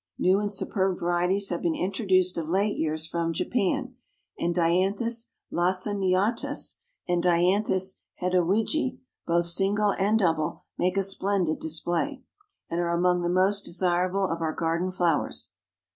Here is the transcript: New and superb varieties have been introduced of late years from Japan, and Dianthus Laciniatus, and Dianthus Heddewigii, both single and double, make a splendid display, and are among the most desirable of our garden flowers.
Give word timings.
New 0.17 0.39
and 0.39 0.51
superb 0.51 0.97
varieties 0.99 1.49
have 1.49 1.61
been 1.61 1.75
introduced 1.75 2.35
of 2.35 2.49
late 2.49 2.75
years 2.75 3.05
from 3.05 3.33
Japan, 3.33 3.93
and 4.35 4.55
Dianthus 4.55 5.29
Laciniatus, 5.51 6.77
and 7.07 7.21
Dianthus 7.21 7.99
Heddewigii, 8.19 8.97
both 9.27 9.45
single 9.45 9.93
and 9.99 10.17
double, 10.17 10.63
make 10.75 10.97
a 10.97 11.03
splendid 11.03 11.59
display, 11.59 12.23
and 12.67 12.79
are 12.79 12.89
among 12.89 13.21
the 13.21 13.29
most 13.29 13.61
desirable 13.63 14.25
of 14.25 14.41
our 14.41 14.53
garden 14.53 14.89
flowers. 14.89 15.51